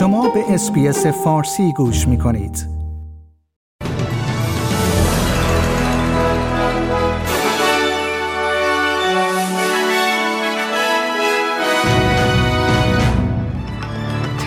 شما 0.00 0.28
به 0.28 0.54
اسپیس 0.54 1.06
فارسی 1.06 1.72
گوش 1.72 2.08
می 2.08 2.18
کنید. 2.18 2.66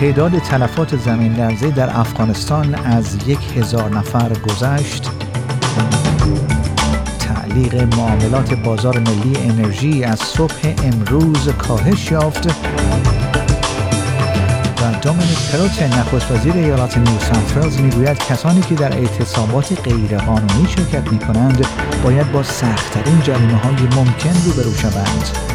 تعداد 0.00 0.38
تلفات 0.38 0.96
زمین 0.96 1.32
لرزه 1.32 1.70
در 1.70 2.00
افغانستان 2.00 2.74
از 2.74 3.28
یک 3.28 3.56
هزار 3.56 3.90
نفر 3.90 4.32
گذشت 4.38 5.10
تعلیق 7.18 7.96
معاملات 7.96 8.54
بازار 8.54 8.98
ملی 8.98 9.36
انرژی 9.36 10.04
از 10.04 10.18
صبح 10.18 10.74
امروز 10.84 11.48
کاهش 11.48 12.10
یافت 12.10 12.48
دومینیک 15.04 15.50
پروته 15.52 15.82
نخست 15.82 16.30
وزیر 16.30 16.52
ایالات 16.52 16.98
نیو 16.98 17.18
ساوت 17.18 17.80
می‌گوید 17.80 18.18
کسانی 18.18 18.60
که 18.60 18.74
در 18.74 18.92
اعتصابات 18.92 19.88
غیرقانونی 19.88 20.68
شرکت 20.68 21.12
می 21.12 21.18
کنند 21.18 21.66
باید 22.04 22.32
با 22.32 22.42
سختترین 22.42 23.20
جریمه 23.20 23.56
های 23.56 23.74
ممکن 23.74 24.34
روبرو 24.44 24.74
شوند. 24.74 25.54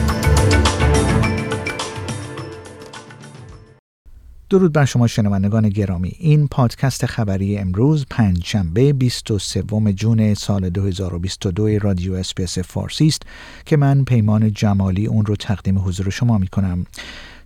درود 4.49 4.73
بر 4.73 4.85
شما 4.85 5.07
شنوندگان 5.07 5.69
گرامی 5.69 6.15
این 6.19 6.47
پادکست 6.47 7.05
خبری 7.05 7.57
امروز 7.57 8.05
پنجشنبه 8.09 8.93
23 8.93 9.63
جون 9.95 10.33
سال 10.33 10.69
2022 10.69 11.79
رادیو 11.79 12.13
SBS 12.13 12.59
فارسی 12.59 13.07
است 13.07 13.21
که 13.65 13.77
من 13.77 14.03
پیمان 14.03 14.53
جمالی 14.53 15.05
اون 15.05 15.25
رو 15.25 15.35
تقدیم 15.35 15.79
حضور 15.79 16.09
شما 16.09 16.37
می 16.37 16.47
کنم 16.47 16.85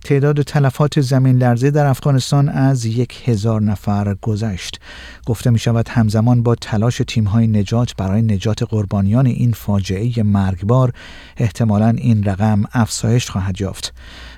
تعداد 0.04 0.42
تلفات 0.42 1.00
زمین 1.00 1.38
لرزه 1.38 1.70
در 1.70 1.86
افغانستان 1.86 2.48
از 2.48 2.84
یک 2.84 3.28
هزار 3.28 3.62
نفر 3.62 4.14
گذشت. 4.14 4.80
گفته 5.26 5.50
می 5.50 5.58
شود 5.58 5.88
همزمان 5.88 6.42
با 6.42 6.54
تلاش 6.54 7.02
تیم 7.08 7.24
های 7.24 7.46
نجات 7.46 7.96
برای 7.96 8.22
نجات 8.22 8.62
قربانیان 8.62 9.26
این 9.26 9.52
فاجعه 9.52 10.22
مرگبار 10.22 10.92
احتمالا 11.36 11.88
این 11.88 12.24
رقم 12.24 12.64
افزایش 12.72 13.30
خواهد 13.30 13.60
یافت. 13.60 13.94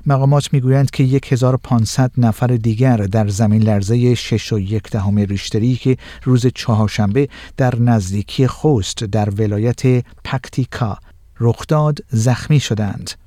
مقامات 0.06 0.52
می‌گویند 0.52 0.90
که 0.90 1.04
1500 1.04 2.10
نفر 2.18 2.46
دیگر 2.46 2.96
در 2.96 3.28
زمین 3.28 3.62
لرزه 3.62 4.14
6 4.14 4.52
و 4.52 4.58
یک 4.58 4.96
ریشتری 5.16 5.76
که 5.76 5.96
روز 6.24 6.46
چهارشنبه 6.46 7.28
در 7.56 7.78
نزدیکی 7.78 8.46
خوست 8.46 9.04
در 9.04 9.30
ولایت 9.30 9.82
پکتیکا 10.24 10.98
رخ 11.40 11.66
داد 11.68 11.98
زخمی 12.08 12.60
شدند. 12.60 13.25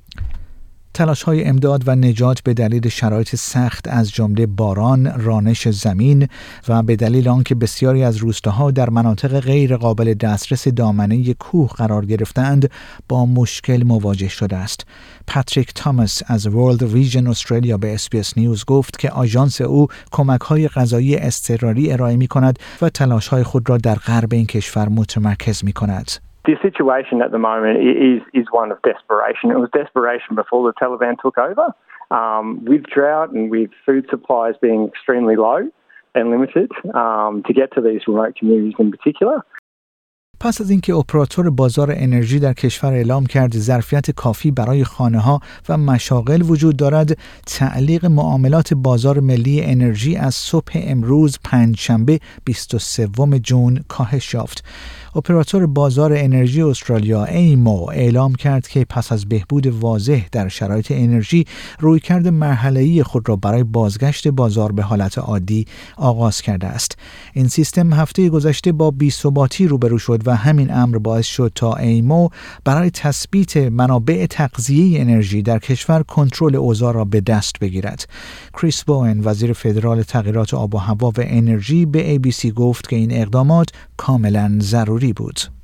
تلاش 1.00 1.22
های 1.22 1.44
امداد 1.44 1.88
و 1.88 1.94
نجات 1.96 2.40
به 2.40 2.54
دلیل 2.54 2.88
شرایط 2.88 3.36
سخت 3.36 3.88
از 3.88 4.10
جمله 4.10 4.46
باران، 4.46 5.20
رانش 5.20 5.68
زمین 5.68 6.28
و 6.68 6.82
به 6.82 6.96
دلیل 6.96 7.28
آنکه 7.28 7.54
بسیاری 7.54 8.04
از 8.04 8.16
روستاها 8.16 8.70
در 8.70 8.90
مناطق 8.90 9.40
غیر 9.40 9.76
قابل 9.76 10.14
دسترس 10.14 10.68
دامنه 10.68 11.34
کوه 11.34 11.70
قرار 11.70 12.06
گرفتند 12.06 12.70
با 13.08 13.26
مشکل 13.26 13.82
مواجه 13.86 14.28
شده 14.28 14.56
است. 14.56 14.86
پاتریک 15.26 15.72
تامس 15.74 16.22
از 16.26 16.48
World 16.48 16.80
Vision 16.80 17.28
استرالیا 17.28 17.78
به 17.78 17.96
SBS 17.98 18.36
نیوز 18.36 18.64
گفت 18.64 18.98
که 18.98 19.10
آژانس 19.10 19.60
او 19.60 19.86
کمک 20.12 20.40
های 20.40 20.68
غذایی 20.68 21.16
اضطراری 21.16 21.92
ارائه 21.92 22.16
می 22.16 22.28
کند 22.28 22.58
و 22.82 22.88
تلاش 22.88 23.28
های 23.28 23.42
خود 23.42 23.70
را 23.70 23.78
در 23.78 23.94
غرب 23.94 24.32
این 24.32 24.46
کشور 24.46 24.88
متمرکز 24.88 25.64
می 25.64 25.72
کند. 25.72 26.29
The 26.46 26.56
situation 26.62 27.20
at 27.22 27.32
the 27.32 27.38
moment 27.38 27.78
is, 27.80 28.22
is 28.32 28.46
one 28.50 28.72
of 28.72 28.78
desperation. 28.82 29.50
It 29.50 29.58
was 29.58 29.68
desperation 29.74 30.34
before 30.34 30.66
the 30.66 30.74
Taliban 30.80 31.20
took 31.20 31.36
over, 31.36 31.74
um, 32.10 32.64
with 32.64 32.84
drought 32.84 33.30
and 33.32 33.50
with 33.50 33.70
food 33.84 34.06
supplies 34.08 34.54
being 34.60 34.88
extremely 34.88 35.36
low 35.36 35.68
and 36.14 36.30
limited 36.30 36.70
um, 36.94 37.42
to 37.46 37.52
get 37.52 37.72
to 37.74 37.80
these 37.80 38.00
remote 38.08 38.36
communities 38.36 38.74
in 38.78 38.90
particular. 38.90 39.44
پس 40.42 40.60
از 40.60 40.70
اینکه 40.70 40.94
اپراتور 40.94 41.50
بازار 41.50 41.92
انرژی 41.96 42.38
در 42.38 42.52
کشور 42.52 42.92
اعلام 42.92 43.26
کرد 43.26 43.56
ظرفیت 43.56 44.10
کافی 44.10 44.50
برای 44.50 44.84
خانه 44.84 45.18
ها 45.18 45.40
و 45.68 45.76
مشاغل 45.76 46.42
وجود 46.42 46.76
دارد 46.76 47.18
تعلیق 47.46 48.06
معاملات 48.06 48.74
بازار 48.74 49.20
ملی 49.20 49.60
انرژی 49.64 50.16
از 50.16 50.34
صبح 50.34 50.72
امروز 50.74 51.38
پنجشنبه 51.44 52.20
23 52.44 53.08
جون 53.42 53.84
کاهش 53.88 54.34
یافت 54.34 54.64
اپراتور 55.14 55.66
بازار 55.66 56.12
انرژی 56.12 56.62
استرالیا 56.62 57.24
ایمو 57.24 57.88
اعلام 57.88 58.34
کرد 58.34 58.68
که 58.68 58.84
پس 58.84 59.12
از 59.12 59.28
بهبود 59.28 59.66
واضح 59.66 60.26
در 60.32 60.48
شرایط 60.48 60.90
انرژی 60.90 61.44
رویکرد 61.80 62.28
مرحله‌ای 62.28 63.02
خود 63.02 63.28
را 63.28 63.36
برای 63.36 63.62
بازگشت 63.62 64.28
بازار 64.28 64.72
به 64.72 64.82
حالت 64.82 65.18
عادی 65.18 65.66
آغاز 65.96 66.42
کرده 66.42 66.66
است. 66.66 66.98
این 67.32 67.48
سیستم 67.48 67.92
هفته 67.92 68.28
گذشته 68.28 68.72
با 68.72 68.90
بی‌ثباتی 68.90 69.66
روبرو 69.66 69.98
شد 69.98 70.28
و 70.28 70.36
همین 70.36 70.74
امر 70.74 70.98
باعث 70.98 71.26
شد 71.26 71.52
تا 71.54 71.74
ایمو 71.74 72.28
برای 72.64 72.90
تثبیت 72.90 73.56
منابع 73.56 74.26
تغذیه 74.26 75.00
انرژی 75.00 75.42
در 75.42 75.58
کشور 75.58 76.02
کنترل 76.02 76.56
اوضاع 76.56 76.94
را 76.94 77.04
به 77.04 77.20
دست 77.20 77.58
بگیرد. 77.60 78.08
کریس 78.52 78.82
بوئن 78.82 79.20
وزیر 79.24 79.52
فدرال 79.52 80.02
تغییرات 80.02 80.54
آب 80.54 80.74
و 80.74 80.78
هوا 80.78 81.08
و 81.08 81.14
انرژی 81.18 81.86
به 81.86 82.18
ABC 82.18 82.46
گفت 82.46 82.88
که 82.88 82.96
این 82.96 83.12
اقدامات 83.12 83.68
کاملا 83.96 84.58
ضروری 84.60 84.99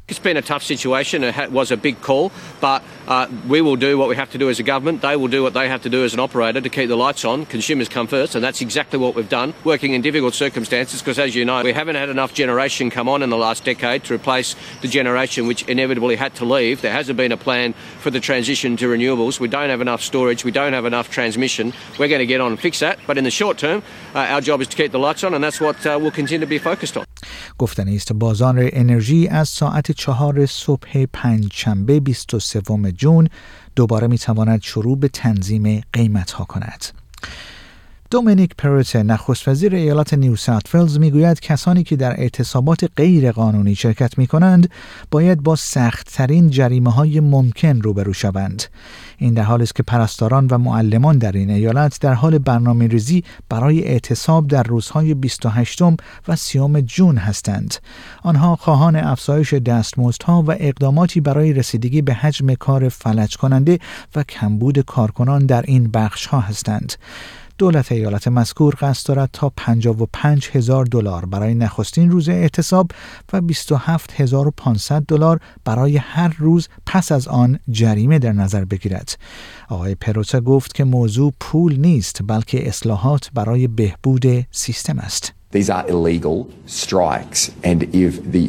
It's 0.08 0.20
been 0.20 0.36
a 0.36 0.42
tough 0.42 0.62
situation. 0.62 1.24
It 1.24 1.50
was 1.50 1.72
a 1.72 1.76
big 1.76 2.00
call, 2.00 2.30
but 2.60 2.84
uh, 3.08 3.26
we 3.48 3.60
will 3.60 3.74
do 3.74 3.98
what 3.98 4.08
we 4.08 4.14
have 4.14 4.30
to 4.30 4.38
do 4.38 4.48
as 4.48 4.60
a 4.60 4.62
government. 4.62 5.02
They 5.02 5.16
will 5.16 5.26
do 5.26 5.42
what 5.42 5.52
they 5.52 5.68
have 5.68 5.82
to 5.82 5.88
do 5.88 6.04
as 6.04 6.14
an 6.14 6.20
operator 6.20 6.60
to 6.60 6.68
keep 6.68 6.88
the 6.88 6.96
lights 6.96 7.24
on. 7.24 7.44
Consumers 7.44 7.88
come 7.88 8.06
first, 8.06 8.36
and 8.36 8.44
that's 8.44 8.60
exactly 8.60 9.00
what 9.00 9.16
we've 9.16 9.28
done, 9.28 9.52
working 9.64 9.94
in 9.94 10.02
difficult 10.02 10.34
circumstances 10.34 11.00
because, 11.00 11.18
as 11.18 11.34
you 11.34 11.44
know, 11.44 11.60
we 11.64 11.72
haven't 11.72 11.96
had 11.96 12.08
enough 12.08 12.34
generation 12.34 12.88
come 12.88 13.08
on 13.08 13.20
in 13.20 13.30
the 13.30 13.36
last 13.36 13.64
decade 13.64 14.04
to 14.04 14.14
replace 14.14 14.54
the 14.80 14.86
generation 14.86 15.48
which 15.48 15.64
inevitably 15.64 16.14
had 16.14 16.32
to 16.36 16.44
leave. 16.44 16.82
There 16.82 16.92
hasn't 16.92 17.16
been 17.16 17.32
a 17.32 17.36
plan 17.36 17.72
for 17.98 18.12
the 18.12 18.20
transition 18.20 18.76
to 18.76 18.86
renewables. 18.86 19.40
We 19.40 19.48
don't 19.48 19.70
have 19.70 19.80
enough 19.80 20.02
storage. 20.02 20.44
We 20.44 20.52
don't 20.52 20.72
have 20.72 20.84
enough 20.84 21.10
transmission. 21.10 21.72
We're 21.98 22.06
going 22.06 22.20
to 22.20 22.26
get 22.26 22.40
on 22.40 22.52
and 22.52 22.60
fix 22.60 22.78
that. 22.78 23.00
But 23.08 23.18
in 23.18 23.24
the 23.24 23.32
short 23.32 23.58
term, 23.58 23.82
uh, 24.14 24.18
our 24.18 24.40
job 24.40 24.60
is 24.60 24.68
to 24.68 24.76
keep 24.76 24.92
the 24.92 25.00
lights 25.00 25.24
on, 25.24 25.34
and 25.34 25.42
that's 25.42 25.60
what 25.60 25.84
uh, 25.84 25.98
we'll 26.00 26.12
continue 26.12 26.46
to 26.46 26.48
be 26.48 26.58
focused 26.58 26.96
on. 26.96 27.06
گفتن 27.58 27.88
است 27.88 28.12
بازار 28.12 28.70
انرژی 28.72 29.28
از 29.28 29.48
ساعت 29.48 29.92
چهار 29.92 30.46
صبح 30.46 31.06
پنجشنبه 31.12 32.00
23 32.00 32.60
جون 32.96 33.28
دوباره 33.76 34.06
می 34.06 34.18
تواند 34.18 34.62
شروع 34.62 34.98
به 34.98 35.08
تنظیم 35.08 35.82
قیمت 35.92 36.30
ها 36.30 36.44
کند. 36.44 36.84
دومینیک 38.10 38.50
پروت 38.58 38.96
نخست 38.96 39.48
وزیر 39.48 39.74
ایالات 39.74 40.14
نیو 40.14 40.36
ساوت 40.36 40.74
ولز 40.74 40.98
می‌گوید 40.98 41.40
کسانی 41.40 41.84
که 41.84 41.96
در 41.96 42.20
اعتصابات 42.20 42.90
غیر 42.96 43.32
قانونی 43.32 43.74
شرکت 43.74 44.18
می 44.18 44.26
کنند 44.26 44.70
باید 45.10 45.42
با 45.42 45.56
سختترین 45.56 46.50
جریمه 46.50 46.92
های 46.92 47.20
ممکن 47.20 47.80
روبرو 47.80 48.12
شوند. 48.12 48.62
این 49.18 49.34
در 49.34 49.42
حالی 49.42 49.62
است 49.62 49.74
که 49.74 49.82
پرستاران 49.82 50.46
و 50.46 50.58
معلمان 50.58 51.18
در 51.18 51.32
این 51.32 51.50
ایالت 51.50 52.00
در 52.00 52.14
حال 52.14 52.38
برنامه 52.38 52.86
ریزی 52.86 53.24
برای 53.48 53.84
اعتصاب 53.84 54.48
در 54.48 54.62
روزهای 54.62 55.14
28 55.14 55.82
و 56.28 56.36
30 56.36 56.82
جون 56.82 57.16
هستند. 57.16 57.74
آنها 58.22 58.56
خواهان 58.56 58.96
افزایش 58.96 59.54
دستمزدها 59.54 60.42
و 60.42 60.50
اقداماتی 60.50 61.20
برای 61.20 61.52
رسیدگی 61.52 62.02
به 62.02 62.14
حجم 62.14 62.54
کار 62.54 62.88
فلج 62.88 63.36
کننده 63.36 63.78
و 64.16 64.22
کمبود 64.22 64.78
کارکنان 64.78 65.46
در 65.46 65.62
این 65.62 65.90
بخش 65.90 66.26
ها 66.26 66.40
هستند. 66.40 66.92
دولت 67.58 67.92
ایالت 67.92 68.28
مذکور 68.28 68.74
قصد 68.80 69.08
دارد 69.08 69.30
تا 69.32 69.52
55 69.56 70.48
هزار 70.52 70.84
دلار 70.84 71.26
برای 71.26 71.54
نخستین 71.54 72.10
روز 72.10 72.28
اعتصاب 72.28 72.90
و 73.32 73.40
27500 73.40 75.02
دلار 75.02 75.40
برای 75.64 75.96
هر 75.96 76.34
روز 76.38 76.68
پس 76.86 77.12
از 77.12 77.28
آن 77.28 77.58
جریمه 77.70 78.18
در 78.18 78.32
نظر 78.32 78.64
بگیرد. 78.64 79.18
آقای 79.68 79.94
پروتا 79.94 80.40
گفت 80.40 80.74
که 80.74 80.84
موضوع 80.84 81.32
پول 81.40 81.80
نیست 81.80 82.20
بلکه 82.26 82.68
اصلاحات 82.68 83.30
برای 83.34 83.66
بهبود 83.66 84.46
سیستم 84.50 84.98
است. 84.98 85.32
These 85.52 85.70
are 85.70 85.88
illegal 85.88 86.50
strikes, 86.66 87.40
and 87.62 87.84
if 87.94 88.12
the 88.34 88.44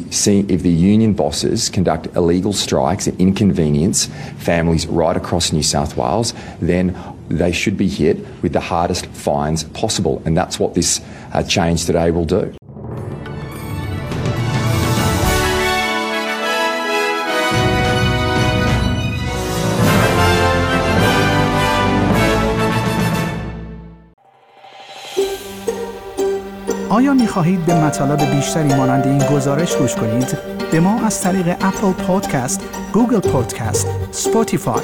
if 0.56 0.60
the 0.68 0.76
union 0.94 1.12
bosses 1.14 1.70
conduct 1.70 2.04
illegal 2.20 2.52
strikes 2.52 3.06
and 3.06 3.18
inconvenience 3.18 3.98
families 4.36 4.86
right 4.86 5.16
across 5.16 5.52
New 5.52 5.62
South 5.62 5.96
Wales, 5.96 6.34
then 6.60 6.86
they 7.29 7.51
should 7.51 7.77
be 7.77 7.87
hit 7.87 8.17
with 8.41 8.53
the 8.53 8.59
hardest 8.59 9.05
fines 9.07 9.63
possible. 9.81 10.21
And 10.25 10.37
that's 10.37 10.59
what 10.59 10.73
this 10.73 11.01
uh, 11.33 11.43
change 11.43 11.85
today 11.85 12.11
will 12.11 12.25
do. 12.25 12.53
آیا 26.89 27.13
می 27.13 27.27
خواهید 27.27 27.65
به 27.65 27.85
مطالب 27.85 28.35
بیشتری 28.35 28.73
مانند 28.73 29.07
این 29.07 29.17
گزارش 29.17 29.75
گوش 29.75 29.95
کنید؟ 29.95 30.37
به 30.71 30.79
ما 30.79 31.05
از 31.05 31.21
طریق 31.21 31.47
اپل 31.47 31.91
پادکست، 31.91 32.61
گوگل 32.93 33.19
پادکست، 33.19 33.87
سپوتیفای 34.11 34.83